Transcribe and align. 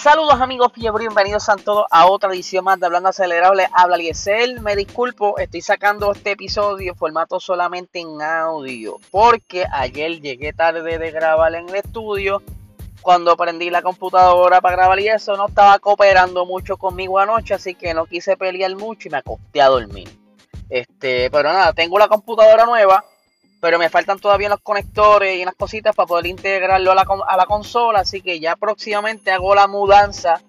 Saludos 0.00 0.40
amigos 0.40 0.70
bienvenidos 0.74 1.48
a 1.48 1.56
todos 1.56 1.84
a 1.90 2.06
otra 2.06 2.30
edición 2.30 2.64
más 2.64 2.78
de 2.78 2.86
Hablando 2.86 3.08
Acelerable. 3.08 3.68
Habla 3.72 3.96
Liesel, 3.96 4.60
me 4.60 4.76
disculpo, 4.76 5.38
estoy 5.38 5.60
sacando 5.60 6.12
este 6.12 6.30
episodio 6.30 6.92
en 6.92 6.96
formato 6.96 7.40
solamente 7.40 7.98
en 7.98 8.22
audio, 8.22 8.98
porque 9.10 9.66
ayer 9.72 10.20
llegué 10.20 10.52
tarde 10.52 10.98
de 10.98 11.10
grabar 11.10 11.52
en 11.56 11.68
el 11.68 11.74
estudio. 11.74 12.44
Cuando 13.02 13.36
prendí 13.36 13.70
la 13.70 13.82
computadora 13.82 14.60
para 14.60 14.76
grabar 14.76 15.00
y 15.00 15.08
eso, 15.08 15.36
no 15.36 15.48
estaba 15.48 15.76
cooperando 15.80 16.46
mucho 16.46 16.76
conmigo 16.76 17.18
anoche, 17.18 17.54
así 17.54 17.74
que 17.74 17.92
no 17.92 18.06
quise 18.06 18.36
pelear 18.36 18.76
mucho 18.76 19.08
y 19.08 19.10
me 19.10 19.18
acosté 19.18 19.60
a 19.60 19.66
dormir. 19.66 20.08
Este, 20.70 21.28
pero 21.28 21.52
nada, 21.52 21.72
tengo 21.72 21.98
la 21.98 22.06
computadora 22.06 22.66
nueva, 22.66 23.04
pero 23.60 23.78
me 23.78 23.90
faltan 23.90 24.18
todavía 24.18 24.48
los 24.48 24.60
conectores 24.60 25.36
y 25.36 25.42
unas 25.42 25.54
cositas 25.54 25.94
para 25.94 26.06
poder 26.06 26.26
integrarlo 26.26 26.92
a 26.92 26.94
la, 27.36 27.46
consola, 27.46 28.00
así 28.00 28.20
que 28.20 28.38
ya 28.40 28.56
próximamente 28.56 29.30
hago 29.30 29.54
la 29.54 29.66
mudanza 29.66 30.40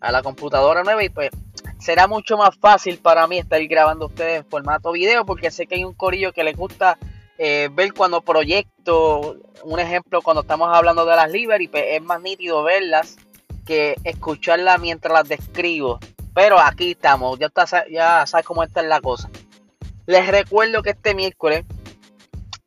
a 0.00 0.12
la 0.12 0.22
computadora 0.22 0.82
nueva 0.82 1.02
y 1.04 1.08
pues 1.08 1.30
será 1.78 2.06
mucho 2.06 2.36
más 2.36 2.56
fácil 2.58 2.98
para 2.98 3.26
mí 3.26 3.38
estar 3.38 3.64
grabando 3.66 4.06
ustedes 4.06 4.38
en 4.38 4.50
formato 4.50 4.92
video 4.92 5.24
porque 5.24 5.50
sé 5.50 5.66
que 5.66 5.76
hay 5.76 5.84
un 5.84 5.94
corillo 5.94 6.32
que 6.32 6.44
les 6.44 6.56
gusta 6.56 6.98
eh, 7.38 7.70
ver 7.72 7.94
cuando 7.94 8.20
proyecto, 8.20 9.36
un 9.64 9.80
ejemplo 9.80 10.20
cuando 10.22 10.42
estamos 10.42 10.68
hablando 10.72 11.04
de 11.06 11.16
las 11.16 11.30
livery, 11.30 11.68
pues 11.68 11.84
es 11.88 12.02
más 12.02 12.20
nítido 12.20 12.62
verlas 12.62 13.16
que 13.66 13.96
escucharlas 14.04 14.80
mientras 14.80 15.12
las 15.12 15.28
describo. 15.28 15.98
Pero 16.34 16.58
aquí 16.58 16.92
estamos, 16.92 17.38
ya, 17.38 17.46
está, 17.46 17.84
ya 17.90 18.26
sabes 18.26 18.46
cómo 18.46 18.62
está 18.62 18.82
la 18.82 19.00
cosa. 19.00 19.30
Les 20.06 20.26
recuerdo 20.26 20.82
que 20.82 20.90
este 20.90 21.14
miércoles 21.14 21.64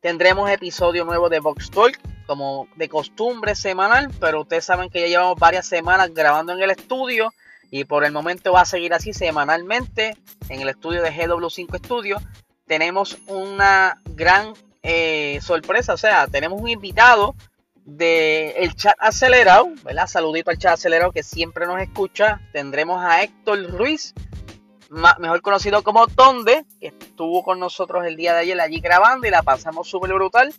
Tendremos 0.06 0.48
episodio 0.48 1.04
nuevo 1.04 1.28
de 1.28 1.40
Vox 1.40 1.68
Talk, 1.68 1.98
como 2.28 2.68
de 2.76 2.88
costumbre 2.88 3.56
semanal, 3.56 4.08
pero 4.20 4.42
ustedes 4.42 4.64
saben 4.64 4.88
que 4.88 5.00
ya 5.00 5.08
llevamos 5.08 5.36
varias 5.36 5.66
semanas 5.66 6.14
grabando 6.14 6.52
en 6.52 6.62
el 6.62 6.70
estudio 6.70 7.34
y 7.72 7.86
por 7.86 8.04
el 8.04 8.12
momento 8.12 8.52
va 8.52 8.60
a 8.60 8.66
seguir 8.66 8.94
así 8.94 9.12
semanalmente 9.12 10.16
en 10.48 10.60
el 10.60 10.68
estudio 10.68 11.02
de 11.02 11.10
GW5 11.10 11.78
Studio. 11.84 12.18
Tenemos 12.68 13.18
una 13.26 14.00
gran 14.04 14.52
eh, 14.84 15.40
sorpresa, 15.42 15.94
o 15.94 15.96
sea, 15.96 16.28
tenemos 16.28 16.60
un 16.60 16.68
invitado 16.68 17.34
del 17.84 18.52
el 18.58 18.76
chat 18.76 18.94
acelerado, 19.00 19.70
¿verdad? 19.82 20.06
Saludito 20.06 20.52
al 20.52 20.58
chat 20.58 20.74
acelerado 20.74 21.10
que 21.10 21.24
siempre 21.24 21.66
nos 21.66 21.82
escucha. 21.82 22.40
Tendremos 22.52 23.04
a 23.04 23.24
Héctor 23.24 23.72
Ruiz, 23.72 24.14
mejor 24.90 25.42
conocido 25.42 25.82
como 25.82 26.06
Tonde, 26.06 26.64
estuvo 26.80 27.42
con 27.42 27.58
nosotros 27.58 28.04
el 28.06 28.16
día 28.16 28.34
de 28.34 28.40
ayer 28.40 28.60
allí 28.60 28.80
grabando 28.80 29.26
y 29.26 29.30
la 29.30 29.42
pasamos 29.42 29.88
súper 29.88 30.12
brutal. 30.12 30.54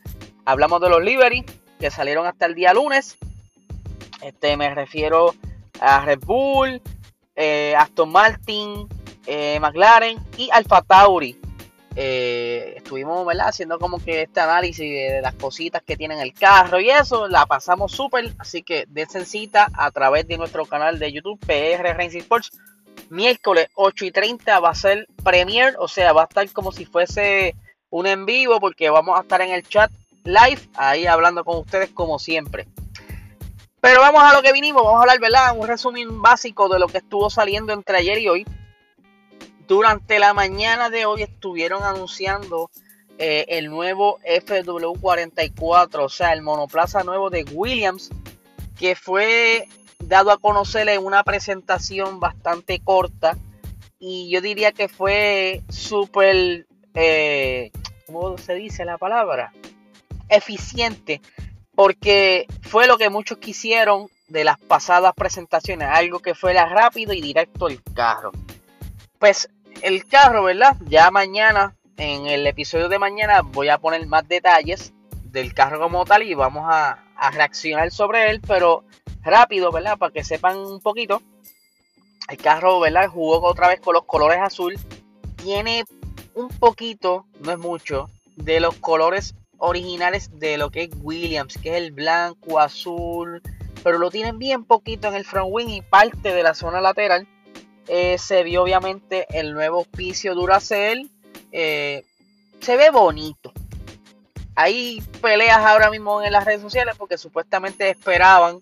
Hablamos 0.45 0.81
de 0.81 0.89
los 0.89 1.03
Liberty 1.03 1.45
que 1.80 1.92
salieron 1.92 2.25
hasta 2.25 2.45
el 2.45 2.56
día 2.56 2.73
lunes. 2.73 3.17
Este, 4.22 4.58
me 4.58 4.73
refiero 4.73 5.36
a 5.79 6.03
Red 6.06 6.19
Bull, 6.19 6.81
eh, 7.35 7.75
Aston 7.78 8.12
Martin, 8.12 8.88
eh, 9.25 9.59
McLaren 9.59 10.18
y 10.38 10.50
Alfa 10.51 10.81
Tauri. 10.81 11.40
Eh, 12.00 12.75
estuvimos 12.78 13.28
haciendo 13.41 13.80
como 13.80 13.97
que 13.97 14.24
este 14.24 14.40
análisis 14.40 14.85
de, 14.85 15.19
las 15.19 15.34
cositas 15.34 15.81
que 15.81 15.97
tienen 15.97 16.19
el 16.19 16.31
carro 16.31 16.80
y 16.80 16.91
eso, 16.91 17.28
la 17.28 17.47
pasamos 17.47 17.91
súper, 17.91 18.35
así 18.38 18.62
que 18.62 18.85
dense 18.88 19.25
cita 19.25 19.68
a 19.74 19.90
través 19.90 20.28
de 20.28 20.38
nuestro 20.38 20.68
canal 20.68 21.00
de 21.00 21.12
YouTube 21.12 21.40
PR 21.40 21.97
Racing 21.97 22.19
Sports 22.19 22.51
miércoles 23.09 23.69
8 23.75 24.06
y 24.06 24.12
30 24.12 24.59
va 24.59 24.69
a 24.69 24.75
ser 24.75 25.07
premier, 25.23 25.75
o 25.79 25.88
sea, 25.88 26.13
va 26.13 26.23
a 26.23 26.25
estar 26.25 26.50
como 26.51 26.72
si 26.72 26.85
fuese 26.85 27.56
un 27.90 28.07
en 28.07 28.25
vivo 28.25 28.59
porque 28.59 28.90
vamos 28.90 29.18
a 29.18 29.22
estar 29.22 29.41
en 29.41 29.51
el 29.51 29.68
chat 29.68 29.91
live, 30.23 30.59
ahí 30.75 31.06
hablando 31.06 31.44
con 31.44 31.57
ustedes 31.57 31.90
como 31.90 32.19
siempre. 32.19 32.68
Pero 33.79 34.01
vamos 34.01 34.22
a 34.23 34.34
lo 34.34 34.41
que 34.41 34.51
vinimos, 34.51 34.84
vamos 34.84 35.00
a 35.00 35.01
hablar, 35.01 35.19
¿verdad? 35.19 35.56
Un 35.56 35.68
resumen 35.68 36.22
básico 36.22 36.68
de 36.68 36.79
lo 36.79 36.88
que 36.88 36.97
estuvo 36.97 37.29
saliendo 37.29 37.73
entre 37.73 37.97
ayer 37.97 38.18
y 38.18 38.28
hoy. 38.28 38.45
Durante 39.68 40.19
la 40.19 40.34
mañana 40.34 40.89
de 40.89 41.06
hoy 41.06 41.24
estuvieron 41.24 41.84
anunciando 41.84 42.69
eh, 43.19 43.45
el 43.50 43.69
nuevo 43.69 44.19
FW44, 44.19 46.03
o 46.03 46.09
sea, 46.09 46.34
el 46.34 46.41
monoplaza 46.41 47.03
nuevo 47.03 47.29
de 47.29 47.44
Williams, 47.51 48.09
que 48.78 48.95
fue 48.95 49.68
dado 50.00 50.31
a 50.31 50.38
conocer 50.38 50.88
en 50.90 51.06
una 51.06 51.24
presentación 51.24 52.19
bastante 52.19 52.80
corta 52.80 53.38
y 54.00 54.30
yo 54.30 54.41
diría 54.41 54.72
que 54.72 54.88
fue 54.88 55.63
súper, 55.69 56.68
eh, 56.94 57.72
¿cómo 58.06 58.38
se 58.38 58.56
dice 58.56 58.86
la 58.86 58.97
palabra? 58.97 59.52
Eficiente, 60.30 61.22
porque 61.75 62.46
fue 62.62 62.88
lo 62.88 62.97
que 62.97 63.09
muchos 63.09 63.40
quisieron 63.40 64.07
de 64.28 64.44
las 64.44 64.59
pasadas 64.59 65.13
presentaciones, 65.16 65.90
algo 65.91 66.19
que 66.19 66.36
fuera 66.36 66.66
rápido 66.66 67.13
y 67.13 67.22
directo 67.22 67.68
el 67.68 67.81
carro. 67.94 68.31
Pues 69.19 69.50
el 69.81 70.06
carro, 70.06 70.44
¿verdad? 70.44 70.75
Ya 70.86 71.09
mañana, 71.12 71.75
en 71.97 72.28
el 72.28 72.46
episodio 72.46 72.90
de 72.90 73.00
mañana, 73.00 73.41
voy 73.41 73.69
a 73.69 73.78
poner 73.78 74.06
más 74.06 74.28
detalles 74.28 74.94
del 75.24 75.53
carro 75.53 75.80
como 75.80 76.06
tal 76.06 76.24
y 76.24 76.34
vamos 76.36 76.66
a, 76.68 77.03
a 77.16 77.31
reaccionar 77.31 77.91
sobre 77.91 78.30
él, 78.30 78.41
pero 78.46 78.84
rápido, 79.27 79.71
¿verdad? 79.71 79.97
Para 79.97 80.11
que 80.11 80.23
sepan 80.23 80.57
un 80.57 80.81
poquito. 80.81 81.21
El 82.29 82.38
carro, 82.38 82.79
¿verdad? 82.79 83.07
Jugó 83.07 83.41
otra 83.43 83.67
vez 83.67 83.79
con 83.79 83.93
los 83.93 84.05
colores 84.05 84.39
azul. 84.41 84.75
Tiene 85.35 85.85
un 86.33 86.49
poquito, 86.49 87.25
no 87.41 87.51
es 87.51 87.57
mucho, 87.57 88.09
de 88.35 88.59
los 88.59 88.75
colores 88.75 89.35
originales 89.57 90.39
de 90.39 90.57
lo 90.57 90.69
que 90.69 90.83
es 90.83 90.89
Williams, 91.01 91.57
que 91.57 91.69
es 91.69 91.75
el 91.75 91.91
blanco, 91.91 92.59
azul, 92.59 93.41
pero 93.83 93.97
lo 93.97 94.11
tienen 94.11 94.38
bien 94.38 94.65
poquito 94.65 95.07
en 95.07 95.15
el 95.15 95.25
front 95.25 95.49
wing 95.51 95.69
y 95.69 95.81
parte 95.81 96.33
de 96.33 96.44
la 96.44 96.53
zona 96.53 96.81
lateral. 96.81 97.27
Eh, 97.88 98.17
se 98.17 98.44
vio 98.44 98.63
obviamente 98.63 99.25
el 99.29 99.53
nuevo 99.53 99.85
piso 99.85 100.35
Duracell. 100.35 101.09
Eh, 101.51 102.03
se 102.59 102.75
ve 102.75 102.89
bonito. 102.89 103.53
Hay 104.55 105.01
peleas 105.21 105.59
ahora 105.59 105.89
mismo 105.89 106.21
en 106.21 106.33
las 106.33 106.44
redes 106.44 106.61
sociales 106.61 106.95
porque 106.97 107.17
supuestamente 107.17 107.89
esperaban 107.89 108.59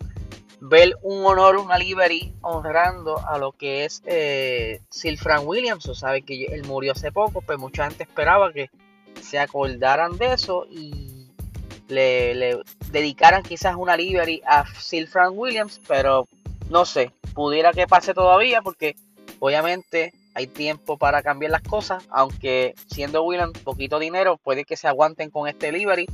ver 0.67 0.97
un 1.03 1.25
honor, 1.25 1.57
una 1.57 1.77
livery 1.77 2.33
honrando 2.41 3.19
a 3.27 3.37
lo 3.37 3.51
que 3.51 3.85
es 3.85 4.01
eh, 4.05 4.81
Sir 4.89 5.17
Frank 5.17 5.47
Williams. 5.47 5.87
O 5.87 5.95
sabe 5.95 6.23
que 6.23 6.45
él 6.45 6.63
murió 6.65 6.93
hace 6.93 7.11
poco, 7.11 7.41
pues 7.41 7.59
mucha 7.59 7.87
gente 7.87 8.03
esperaba 8.03 8.51
que 8.51 8.69
se 9.21 9.39
acordaran 9.39 10.17
de 10.17 10.33
eso 10.33 10.65
y 10.69 11.27
le, 11.87 12.59
dedicaran 12.91 13.43
quizás 13.43 13.75
una 13.75 13.95
livery 13.95 14.41
a 14.45 14.65
Sir 14.79 15.07
Frank 15.07 15.33
Williams, 15.35 15.79
pero 15.87 16.27
no 16.69 16.85
sé, 16.85 17.11
pudiera 17.33 17.71
que 17.71 17.87
pase 17.87 18.13
todavía 18.13 18.61
porque 18.61 18.95
obviamente 19.39 20.13
hay 20.33 20.47
tiempo 20.47 20.97
para 20.97 21.21
cambiar 21.21 21.51
las 21.51 21.61
cosas, 21.61 22.03
aunque 22.09 22.73
siendo 22.87 23.23
Williams 23.23 23.59
poquito 23.59 23.99
dinero, 23.99 24.37
puede 24.37 24.65
que 24.65 24.75
se 24.75 24.87
aguanten 24.87 25.29
con 25.29 25.47
este 25.47 25.71
livery, 25.71 26.07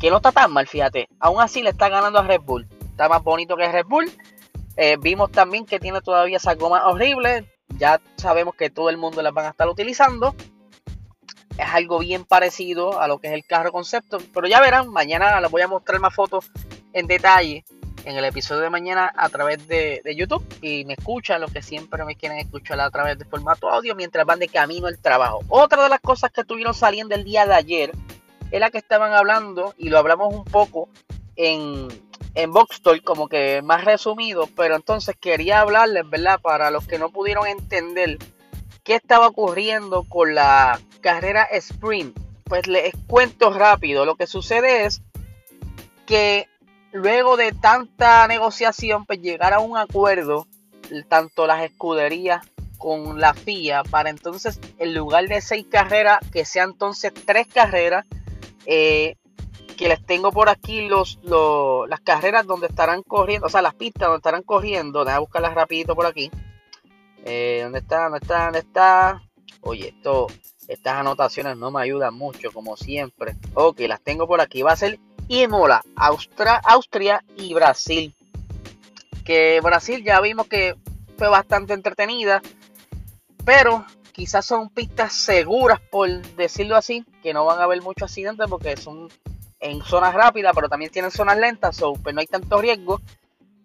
que 0.00 0.10
no 0.10 0.18
está 0.18 0.32
tan 0.32 0.52
mal, 0.52 0.66
fíjate, 0.66 1.08
aún 1.18 1.40
así 1.40 1.62
le 1.62 1.70
está 1.70 1.88
ganando 1.88 2.20
a 2.20 2.22
Red 2.22 2.40
Bull 2.40 2.66
está 2.96 3.10
más 3.10 3.22
bonito 3.22 3.58
que 3.58 3.70
Red 3.70 3.84
Bull. 3.84 4.10
Eh, 4.78 4.96
vimos 4.98 5.30
también 5.30 5.66
que 5.66 5.78
tiene 5.78 6.00
todavía 6.00 6.38
esa 6.38 6.54
goma 6.54 6.88
horrible. 6.88 7.44
Ya 7.76 8.00
sabemos 8.16 8.54
que 8.54 8.70
todo 8.70 8.88
el 8.88 8.96
mundo 8.96 9.20
las 9.20 9.34
van 9.34 9.44
a 9.44 9.50
estar 9.50 9.68
utilizando. 9.68 10.34
Es 11.58 11.68
algo 11.74 11.98
bien 11.98 12.24
parecido 12.24 12.98
a 12.98 13.06
lo 13.06 13.18
que 13.18 13.26
es 13.26 13.34
el 13.34 13.44
carro 13.44 13.70
concepto. 13.70 14.16
Pero 14.32 14.48
ya 14.48 14.62
verán, 14.62 14.88
mañana 14.88 15.38
les 15.42 15.50
voy 15.50 15.60
a 15.60 15.68
mostrar 15.68 16.00
más 16.00 16.14
fotos 16.14 16.50
en 16.94 17.06
detalle 17.06 17.66
en 18.06 18.16
el 18.16 18.24
episodio 18.24 18.62
de 18.62 18.70
mañana 18.70 19.12
a 19.14 19.28
través 19.28 19.68
de, 19.68 20.00
YouTube. 20.16 20.42
Y 20.62 20.86
me 20.86 20.94
escuchan 20.94 21.42
los 21.42 21.52
que 21.52 21.60
siempre 21.60 22.02
me 22.06 22.16
quieren 22.16 22.38
escuchar 22.38 22.80
a 22.80 22.90
través 22.90 23.18
de 23.18 23.26
formato 23.26 23.68
audio 23.68 23.94
mientras 23.94 24.24
van 24.24 24.38
de 24.38 24.48
camino 24.48 24.86
al 24.86 24.98
trabajo. 24.98 25.42
Otra 25.50 25.82
de 25.82 25.90
las 25.90 26.00
cosas 26.00 26.30
que 26.30 26.40
estuvieron 26.40 26.72
saliendo 26.72 27.14
el 27.14 27.24
día 27.24 27.44
de 27.44 27.54
ayer 27.56 27.92
es 28.50 28.58
la 28.58 28.70
que 28.70 28.78
estaban 28.78 29.12
hablando 29.12 29.74
y 29.76 29.90
lo 29.90 29.98
hablamos 29.98 30.32
un 30.32 30.44
poco 30.44 30.88
en, 31.36 31.88
en 32.36 32.52
Boxstore 32.52 33.00
como 33.00 33.28
que 33.28 33.62
más 33.62 33.84
resumido, 33.84 34.46
pero 34.54 34.76
entonces 34.76 35.16
quería 35.18 35.60
hablarles, 35.60 36.08
¿verdad? 36.08 36.38
Para 36.40 36.70
los 36.70 36.86
que 36.86 36.98
no 36.98 37.08
pudieron 37.08 37.46
entender 37.46 38.18
qué 38.84 38.94
estaba 38.94 39.28
ocurriendo 39.28 40.04
con 40.04 40.34
la 40.34 40.78
carrera 41.00 41.44
sprint, 41.44 42.16
pues 42.44 42.66
les 42.66 42.94
cuento 43.06 43.50
rápido. 43.52 44.04
Lo 44.04 44.16
que 44.16 44.26
sucede 44.26 44.84
es 44.84 45.00
que 46.04 46.46
luego 46.92 47.38
de 47.38 47.52
tanta 47.52 48.28
negociación, 48.28 49.06
pues 49.06 49.20
llegar 49.22 49.54
a 49.54 49.60
un 49.60 49.78
acuerdo, 49.78 50.46
tanto 51.08 51.46
las 51.46 51.64
escuderías 51.64 52.46
con 52.76 53.18
la 53.18 53.32
FIA, 53.32 53.82
para 53.82 54.10
entonces 54.10 54.60
en 54.78 54.94
lugar 54.94 55.26
de 55.26 55.40
seis 55.40 55.66
carreras, 55.70 56.18
que 56.30 56.44
sean 56.44 56.72
entonces 56.72 57.14
tres 57.24 57.46
carreras, 57.46 58.04
eh, 58.66 59.16
que 59.76 59.88
les 59.88 60.04
tengo 60.04 60.32
por 60.32 60.48
aquí 60.48 60.88
los, 60.88 61.18
las 61.88 62.00
carreras 62.00 62.46
donde 62.46 62.66
estarán 62.66 63.02
corriendo, 63.02 63.46
o 63.46 63.50
sea, 63.50 63.62
las 63.62 63.74
pistas 63.74 64.08
donde 64.08 64.18
estarán 64.18 64.42
corriendo. 64.42 65.04
Déjame 65.04 65.20
buscarlas 65.20 65.54
rapidito 65.54 65.94
por 65.94 66.06
aquí. 66.06 66.30
Eh, 67.24 67.60
¿Dónde 67.62 67.80
está? 67.80 68.04
¿Dónde 68.04 68.18
está? 68.18 68.44
¿Dónde 68.44 68.58
está? 68.60 69.22
Oye, 69.60 69.88
esto, 69.88 70.28
estas 70.68 70.94
anotaciones 70.94 71.56
no 71.56 71.70
me 71.70 71.82
ayudan 71.82 72.14
mucho, 72.14 72.52
como 72.52 72.76
siempre. 72.76 73.36
Ok, 73.54 73.80
las 73.80 74.00
tengo 74.00 74.26
por 74.26 74.40
aquí. 74.40 74.62
Va 74.62 74.72
a 74.72 74.76
ser 74.76 74.98
Imola, 75.28 75.82
Austria, 75.96 77.22
y 77.36 77.52
Brasil. 77.52 78.14
porque 79.10 79.60
Brasil 79.62 80.04
ya 80.04 80.20
vimos 80.20 80.46
que 80.46 80.76
fue 81.18 81.28
bastante 81.28 81.74
entretenida, 81.74 82.40
pero 83.44 83.84
quizás 84.12 84.46
son 84.46 84.70
pistas 84.70 85.12
seguras, 85.12 85.80
por 85.90 86.08
decirlo 86.36 86.76
así, 86.76 87.04
que 87.22 87.34
no 87.34 87.44
van 87.44 87.58
a 87.58 87.64
haber 87.64 87.82
muchos 87.82 88.08
accidentes 88.08 88.46
porque 88.48 88.76
son 88.76 89.08
en 89.60 89.82
zonas 89.82 90.14
rápidas, 90.14 90.52
pero 90.54 90.68
también 90.68 90.90
tienen 90.90 91.10
zonas 91.10 91.38
lentas, 91.38 91.76
so, 91.76 91.94
pues 91.94 92.14
no 92.14 92.20
hay 92.20 92.26
tanto 92.26 92.60
riesgo. 92.60 93.00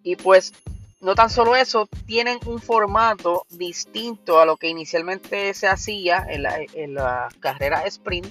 Y 0.04 0.16
pues 0.16 0.54
no 1.02 1.16
tan 1.16 1.30
solo 1.30 1.56
eso, 1.56 1.90
tienen 2.06 2.40
un 2.46 2.62
formato 2.62 3.46
distinto 3.50 4.40
a 4.40 4.46
lo 4.46 4.56
que 4.56 4.70
inicialmente 4.70 5.54
se 5.54 5.68
hacía 5.68 6.26
en 6.30 6.94
la, 6.94 7.28
carrera 7.40 7.84
sprint. 7.86 8.28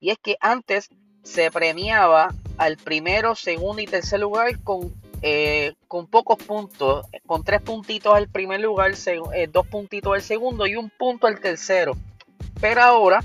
Y 0.00 0.10
es 0.10 0.18
que 0.22 0.36
antes 0.40 0.88
se 1.24 1.50
premiaba 1.50 2.32
al 2.58 2.76
primero, 2.76 3.34
segundo 3.34 3.82
y 3.82 3.86
tercer 3.86 4.20
lugar 4.20 4.62
con, 4.62 4.94
eh, 5.20 5.74
con 5.88 6.06
pocos 6.06 6.38
puntos, 6.38 7.06
con 7.26 7.42
tres 7.42 7.60
puntitos 7.60 8.14
al 8.14 8.28
primer 8.28 8.60
lugar, 8.60 8.92
eh, 9.34 9.48
dos 9.50 9.66
puntitos 9.66 10.14
al 10.14 10.22
segundo 10.22 10.66
y 10.66 10.76
un 10.76 10.90
punto 10.90 11.26
al 11.26 11.40
tercero. 11.40 11.92
Pero 12.60 12.82
ahora 12.82 13.20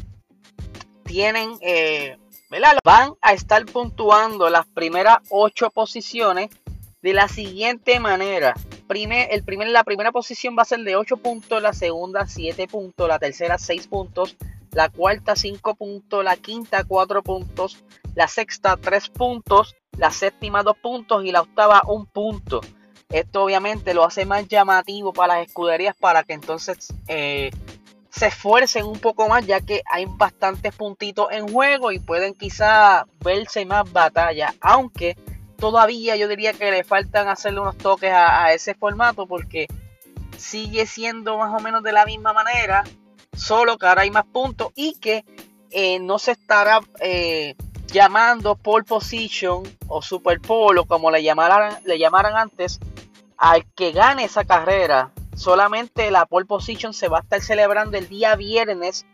tienen, 1.03 1.51
eh, 1.61 2.17
Van 2.83 3.13
a 3.21 3.33
estar 3.33 3.65
puntuando 3.65 4.49
las 4.49 4.67
primeras 4.67 5.19
ocho 5.29 5.69
posiciones 5.69 6.49
de 7.01 7.13
la 7.13 7.29
siguiente 7.29 7.99
manera. 7.99 8.53
La 8.89 9.83
primera 9.85 10.11
posición 10.11 10.57
va 10.57 10.63
a 10.63 10.65
ser 10.65 10.81
de 10.81 10.97
8 10.97 11.15
puntos, 11.17 11.61
la 11.61 11.71
segunda 11.71 12.27
7 12.27 12.67
puntos, 12.67 13.07
la 13.07 13.19
tercera 13.19 13.57
6 13.57 13.87
puntos, 13.87 14.35
la 14.71 14.89
cuarta 14.89 15.37
5 15.37 15.75
puntos, 15.75 16.25
la 16.25 16.35
quinta 16.35 16.83
4 16.83 17.23
puntos, 17.23 17.85
la 18.15 18.27
sexta 18.27 18.75
3 18.75 19.09
puntos, 19.11 19.77
la 19.97 20.11
séptima 20.11 20.61
2 20.61 20.75
puntos 20.77 21.23
y 21.23 21.31
la 21.31 21.41
octava 21.41 21.83
1 21.87 22.09
punto. 22.11 22.59
Esto 23.07 23.43
obviamente 23.43 23.93
lo 23.93 24.03
hace 24.03 24.25
más 24.25 24.45
llamativo 24.49 25.13
para 25.13 25.35
las 25.35 25.47
escuderías 25.47 25.95
para 25.95 26.23
que 26.23 26.33
entonces 26.33 26.93
eh, 27.07 27.51
se 28.11 28.27
esfuercen 28.27 28.85
un 28.85 28.99
poco 28.99 29.27
más 29.27 29.45
ya 29.45 29.61
que 29.61 29.81
hay 29.89 30.05
bastantes 30.07 30.75
puntitos 30.75 31.27
en 31.31 31.51
juego 31.51 31.91
y 31.91 31.99
pueden 31.99 32.33
quizá 32.33 33.05
verse 33.23 33.65
más 33.65 33.91
batalla, 33.91 34.53
aunque 34.61 35.15
todavía 35.57 36.15
yo 36.15 36.27
diría 36.27 36.53
que 36.53 36.71
le 36.71 36.83
faltan 36.83 37.27
hacerle 37.27 37.61
unos 37.61 37.77
toques 37.77 38.11
a 38.13 38.51
ese 38.53 38.75
formato 38.75 39.27
porque 39.27 39.67
sigue 40.37 40.85
siendo 40.85 41.37
más 41.37 41.53
o 41.57 41.63
menos 41.63 41.83
de 41.83 41.91
la 41.91 42.05
misma 42.05 42.33
manera 42.33 42.83
solo 43.33 43.77
que 43.77 43.85
ahora 43.85 44.01
hay 44.01 44.11
más 44.11 44.25
puntos 44.25 44.69
y 44.75 44.95
que 44.99 45.25
eh, 45.71 45.99
no 45.99 46.19
se 46.19 46.31
estará 46.31 46.81
eh, 46.99 47.55
llamando 47.87 48.55
pole 48.55 48.83
position 48.83 49.63
o 49.87 50.01
super 50.01 50.39
pole 50.39 50.81
o 50.81 50.85
como 50.85 51.11
le 51.11 51.23
llamaran, 51.23 51.77
le 51.85 51.97
llamaran 51.97 52.35
antes 52.37 52.79
al 53.37 53.65
que 53.73 53.91
gane 53.91 54.25
esa 54.25 54.43
carrera. 54.43 55.11
Solamente 55.35 56.11
la 56.11 56.25
pole 56.25 56.45
position 56.45 56.93
se 56.93 57.07
va 57.07 57.19
a 57.19 57.21
estar 57.21 57.41
celebrando 57.41 57.97
el 57.97 58.07
día 58.07 58.35
viernes 58.35 59.05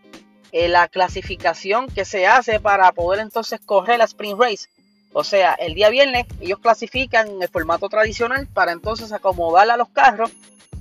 en 0.52 0.72
la 0.72 0.88
clasificación 0.88 1.88
que 1.88 2.06
se 2.06 2.28
hace 2.28 2.60
para 2.60 2.92
poder 2.92 3.20
entonces 3.20 3.60
correr 3.66 4.00
la 4.00 4.06
sprint 4.06 4.40
race. 4.40 4.70
O 5.14 5.24
sea, 5.24 5.54
el 5.54 5.74
día 5.74 5.90
viernes 5.90 6.26
ellos 6.42 6.60
clasifican 6.60 7.28
en 7.28 7.42
el 7.42 7.50
formato 7.50 7.90
tradicional 7.90 8.48
para 8.48 8.72
entonces 8.72 9.12
acomodar 9.12 9.70
a 9.70 9.78
los 9.78 9.90
carros 9.90 10.32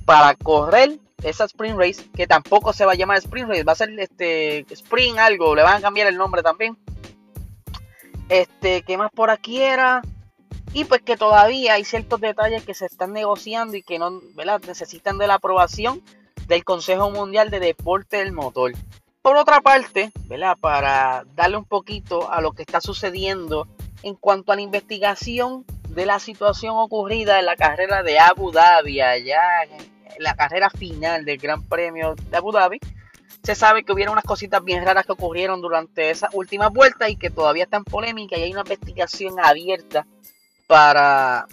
para 0.05 0.35
correr 0.35 0.99
esa 1.23 1.45
Spring 1.45 1.75
Race, 1.77 2.07
que 2.15 2.27
tampoco 2.27 2.73
se 2.73 2.85
va 2.85 2.91
a 2.91 2.95
llamar 2.95 3.17
Spring 3.17 3.47
Race, 3.47 3.63
va 3.63 3.71
a 3.71 3.75
ser 3.75 3.89
este 3.99 4.59
Spring 4.71 5.17
algo, 5.17 5.55
le 5.55 5.63
van 5.63 5.77
a 5.77 5.81
cambiar 5.81 6.07
el 6.07 6.17
nombre 6.17 6.43
también. 6.43 6.77
Este, 8.29 8.83
¿qué 8.83 8.97
más 8.97 9.11
por 9.11 9.29
aquí 9.29 9.61
era? 9.61 10.01
Y 10.73 10.85
pues 10.85 11.01
que 11.01 11.17
todavía 11.17 11.73
hay 11.73 11.83
ciertos 11.83 12.21
detalles 12.21 12.63
que 12.63 12.73
se 12.73 12.85
están 12.85 13.13
negociando 13.13 13.77
y 13.77 13.83
que 13.83 13.99
no, 13.99 14.21
¿verdad? 14.35 14.61
Necesitan 14.67 15.17
de 15.17 15.27
la 15.27 15.35
aprobación 15.35 16.01
del 16.47 16.63
Consejo 16.63 17.09
Mundial 17.09 17.49
de 17.49 17.59
Deporte 17.59 18.17
del 18.17 18.31
Motor. 18.31 18.73
Por 19.21 19.37
otra 19.37 19.61
parte, 19.61 20.11
¿verdad? 20.25 20.57
Para 20.59 21.25
darle 21.35 21.57
un 21.57 21.65
poquito 21.65 22.31
a 22.31 22.41
lo 22.41 22.53
que 22.53 22.61
está 22.61 22.79
sucediendo 22.79 23.67
en 24.03 24.15
cuanto 24.15 24.51
a 24.51 24.55
la 24.55 24.61
investigación 24.61 25.65
de 25.89 26.05
la 26.05 26.19
situación 26.19 26.75
ocurrida 26.77 27.39
en 27.39 27.45
la 27.45 27.55
carrera 27.55 28.03
de 28.03 28.19
Abu 28.19 28.51
Dhabi 28.51 29.01
allá 29.01 29.63
en 29.63 29.97
la 30.19 30.35
carrera 30.35 30.69
final 30.69 31.25
del 31.25 31.37
Gran 31.37 31.63
Premio 31.63 32.15
de 32.29 32.37
Abu 32.37 32.51
Dhabi, 32.51 32.79
se 33.43 33.55
sabe 33.55 33.83
que 33.83 33.93
hubieron 33.93 34.13
unas 34.13 34.25
cositas 34.25 34.63
bien 34.63 34.83
raras 34.83 35.05
que 35.05 35.11
ocurrieron 35.13 35.61
durante 35.61 36.09
esa 36.09 36.29
última 36.33 36.69
vuelta 36.69 37.09
y 37.09 37.15
que 37.15 37.29
todavía 37.29 37.63
están 37.63 37.83
polémicas 37.83 38.39
y 38.39 38.43
hay 38.43 38.51
una 38.51 38.61
investigación 38.61 39.39
abierta 39.39 40.05
para 40.67 41.47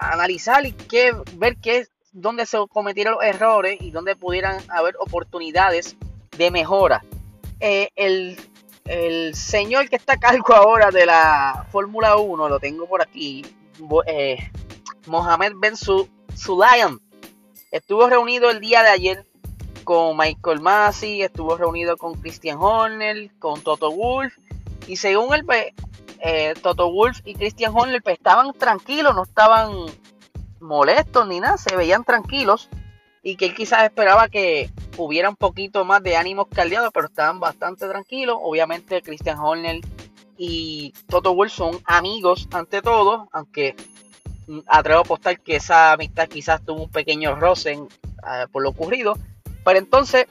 analizar 0.00 0.64
y 0.66 0.72
que, 0.72 1.12
ver 1.34 1.56
qué, 1.58 1.86
dónde 2.12 2.46
se 2.46 2.58
cometieron 2.68 3.14
los 3.14 3.24
errores 3.24 3.76
y 3.80 3.90
dónde 3.90 4.16
pudieran 4.16 4.58
haber 4.70 4.96
oportunidades 4.98 5.96
de 6.36 6.50
mejora. 6.50 7.04
Eh, 7.60 7.90
el, 7.94 8.38
señor 9.34 9.88
que 9.88 9.96
está 9.96 10.14
a 10.14 10.18
cargo 10.18 10.54
ahora 10.54 10.90
de 10.90 11.06
la 11.06 11.66
Fórmula 11.70 12.16
1, 12.16 12.48
lo 12.48 12.58
tengo 12.60 12.86
por 12.86 13.02
aquí, 13.02 13.44
eh, 14.06 14.50
Mohamed 15.06 15.52
Ben 15.56 15.74
Sulayem, 15.76 16.98
Estuvo 17.72 18.08
reunido 18.08 18.48
el 18.48 18.60
día 18.60 18.82
de 18.82 18.88
ayer 18.88 19.26
con 19.84 20.16
Michael 20.16 20.60
Massey, 20.60 21.22
estuvo 21.22 21.56
reunido 21.56 21.96
con 21.96 22.14
Christian 22.14 22.58
Horner, 22.58 23.30
con 23.38 23.60
Toto 23.60 23.90
Wolf. 23.90 24.34
Y 24.86 24.96
según 24.96 25.34
el 25.34 25.44
eh, 26.20 26.54
Toto 26.62 26.90
Wolf 26.90 27.20
y 27.24 27.34
Christian 27.34 27.72
Horner 27.74 28.02
pues, 28.02 28.16
estaban 28.16 28.52
tranquilos, 28.52 29.14
no 29.14 29.24
estaban 29.24 29.72
molestos 30.60 31.26
ni 31.26 31.40
nada, 31.40 31.56
se 31.56 31.76
veían 31.76 32.04
tranquilos. 32.04 32.68
Y 33.22 33.36
que 33.36 33.46
él 33.46 33.54
quizás 33.54 33.82
esperaba 33.82 34.28
que 34.28 34.70
hubiera 34.98 35.28
un 35.28 35.34
poquito 35.36 35.84
más 35.84 36.02
de 36.02 36.16
ánimos 36.16 36.46
caldeados, 36.48 36.90
pero 36.94 37.06
estaban 37.08 37.40
bastante 37.40 37.88
tranquilos. 37.88 38.38
Obviamente 38.40 39.02
Christian 39.02 39.38
Horner 39.38 39.80
y 40.38 40.92
Toto 41.08 41.34
Wolf 41.34 41.52
son 41.52 41.80
amigos 41.86 42.48
ante 42.52 42.82
todo, 42.82 43.28
aunque 43.32 43.74
atrevo 44.66 45.00
a 45.00 45.02
apostar 45.02 45.40
que 45.40 45.56
esa 45.56 45.92
amistad 45.92 46.28
quizás 46.28 46.64
tuvo 46.64 46.84
un 46.84 46.90
pequeño 46.90 47.34
roce 47.34 47.80
ah, 48.22 48.46
por 48.50 48.62
lo 48.62 48.70
ocurrido. 48.70 49.18
Pero 49.64 49.78
entonces, 49.78 50.26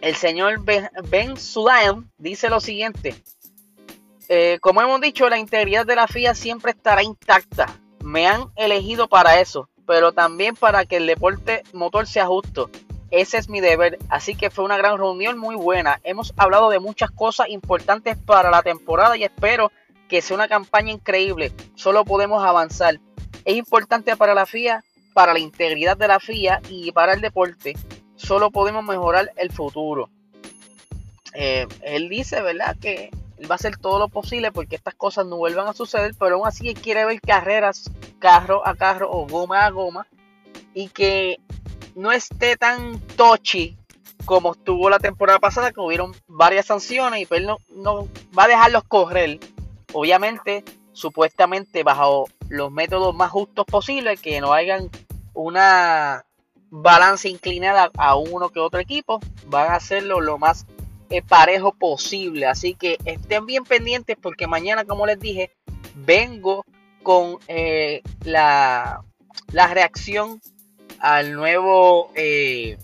el 0.00 0.14
señor 0.14 0.64
Ben, 0.64 0.88
ben 1.08 1.34
dice 2.18 2.48
lo 2.48 2.60
siguiente. 2.60 3.22
Eh, 4.32 4.58
como 4.60 4.80
hemos 4.80 5.00
dicho, 5.00 5.28
la 5.28 5.40
integridad 5.40 5.84
de 5.84 5.96
la 5.96 6.06
FIA 6.06 6.36
siempre 6.36 6.70
estará 6.70 7.02
intacta. 7.02 7.66
Me 8.04 8.28
han 8.28 8.44
elegido 8.54 9.08
para 9.08 9.40
eso, 9.40 9.68
pero 9.88 10.12
también 10.12 10.54
para 10.54 10.84
que 10.84 10.98
el 10.98 11.06
deporte 11.08 11.64
motor 11.72 12.06
sea 12.06 12.26
justo. 12.26 12.70
Ese 13.10 13.38
es 13.38 13.48
mi 13.48 13.60
deber, 13.60 13.98
así 14.08 14.36
que 14.36 14.50
fue 14.50 14.64
una 14.64 14.76
gran 14.76 14.98
reunión 14.98 15.36
muy 15.36 15.56
buena. 15.56 16.00
Hemos 16.04 16.32
hablado 16.36 16.70
de 16.70 16.78
muchas 16.78 17.10
cosas 17.10 17.48
importantes 17.48 18.16
para 18.16 18.50
la 18.50 18.62
temporada 18.62 19.16
y 19.16 19.24
espero 19.24 19.72
que 20.08 20.22
sea 20.22 20.36
una 20.36 20.46
campaña 20.46 20.92
increíble. 20.92 21.52
Solo 21.74 22.04
podemos 22.04 22.44
avanzar 22.44 23.00
es 23.44 23.56
importante 23.56 24.16
para 24.16 24.34
la 24.34 24.46
FIA, 24.46 24.84
para 25.12 25.32
la 25.32 25.38
integridad 25.40 25.96
de 25.96 26.08
la 26.08 26.20
FIA 26.20 26.60
y 26.68 26.92
para 26.92 27.14
el 27.14 27.20
deporte. 27.20 27.74
Solo 28.16 28.50
podemos 28.50 28.84
mejorar 28.84 29.32
el 29.36 29.50
futuro. 29.50 30.08
Eh, 31.34 31.66
él 31.82 32.08
dice, 32.08 32.42
¿verdad? 32.42 32.76
Que 32.80 33.10
él 33.40 33.50
va 33.50 33.54
a 33.54 33.56
hacer 33.56 33.78
todo 33.78 33.98
lo 33.98 34.08
posible 34.08 34.52
porque 34.52 34.76
estas 34.76 34.94
cosas 34.94 35.26
no 35.26 35.36
vuelvan 35.36 35.66
a 35.66 35.72
suceder, 35.72 36.14
pero 36.18 36.36
aún 36.36 36.46
así 36.46 36.68
él 36.68 36.74
quiere 36.74 37.04
ver 37.06 37.20
carreras 37.20 37.90
carro 38.18 38.66
a 38.66 38.74
carro 38.74 39.10
o 39.10 39.26
goma 39.26 39.64
a 39.64 39.70
goma 39.70 40.06
y 40.74 40.88
que 40.88 41.38
no 41.94 42.12
esté 42.12 42.56
tan 42.56 43.00
tochi 43.16 43.76
como 44.26 44.52
estuvo 44.52 44.90
la 44.90 44.98
temporada 44.98 45.38
pasada, 45.38 45.72
que 45.72 45.80
hubieron 45.80 46.14
varias 46.28 46.66
sanciones 46.66 47.22
y 47.22 47.26
pues 47.26 47.40
él 47.40 47.46
no, 47.46 47.56
no 47.70 48.08
va 48.38 48.44
a 48.44 48.48
dejarlos 48.48 48.84
correr. 48.84 49.40
Obviamente 49.92 50.62
supuestamente 50.92 51.82
bajo 51.82 52.26
los 52.48 52.70
métodos 52.70 53.14
más 53.14 53.30
justos 53.30 53.64
posibles, 53.64 54.20
que 54.20 54.40
no 54.40 54.52
hagan 54.52 54.90
una 55.32 56.26
balanza 56.70 57.28
inclinada 57.28 57.90
a 57.96 58.16
uno 58.16 58.50
que 58.50 58.60
otro 58.60 58.80
equipo, 58.80 59.20
van 59.46 59.70
a 59.70 59.76
hacerlo 59.76 60.20
lo 60.20 60.36
más 60.36 60.66
eh, 61.10 61.22
parejo 61.22 61.72
posible. 61.72 62.46
Así 62.46 62.74
que 62.74 62.96
estén 63.04 63.44
bien 63.44 63.64
pendientes 63.64 64.16
porque 64.20 64.46
mañana, 64.46 64.84
como 64.84 65.06
les 65.06 65.18
dije, 65.18 65.50
vengo 65.94 66.64
con 67.02 67.38
eh, 67.48 68.02
la, 68.24 69.02
reacción 69.52 70.40
al 71.00 71.34
nuevo 71.34 72.12
eh, 72.14 72.78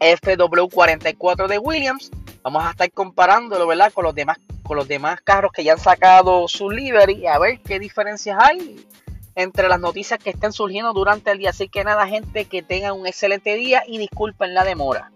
FW44 0.00 1.48
de 1.48 1.58
Williams. 1.58 2.10
Vamos 2.42 2.64
a 2.64 2.70
estar 2.70 2.90
comparándolo, 2.92 3.66
¿verdad? 3.66 3.92
Con 3.92 4.04
los 4.04 4.14
demás 4.14 4.38
con 4.62 4.76
los 4.76 4.86
demás 4.86 5.20
carros 5.20 5.50
que 5.52 5.64
ya 5.64 5.72
han 5.72 5.78
sacado 5.78 6.46
su 6.46 6.70
livery 6.70 7.26
a 7.26 7.36
ver 7.40 7.60
qué 7.62 7.80
diferencias 7.80 8.38
hay 8.40 8.86
entre 9.34 9.68
las 9.68 9.80
noticias 9.80 10.20
que 10.22 10.30
estén 10.30 10.52
surgiendo 10.52 10.92
durante 10.92 11.32
el 11.32 11.38
día. 11.38 11.50
Así 11.50 11.68
que 11.68 11.82
nada, 11.82 12.06
gente, 12.06 12.44
que 12.44 12.62
tengan 12.62 12.92
un 12.92 13.06
excelente 13.06 13.54
día 13.54 13.82
y 13.86 13.98
disculpen 13.98 14.54
la 14.54 14.64
demora. 14.64 15.10